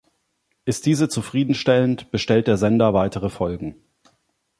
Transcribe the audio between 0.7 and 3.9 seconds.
diese zufriedenstellend, bestellt der Sender weitere Folgen.